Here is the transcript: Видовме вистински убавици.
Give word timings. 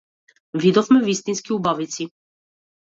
Видовме 0.63 1.03
вистински 1.05 1.53
убавици. 1.59 2.11